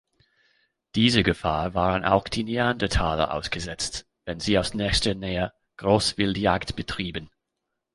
[0.95, 7.29] Dieser Gefahr waren auch die Neandertaler ausgesetzt, wenn sie aus nächster Nähe Großwildjagd betrieben.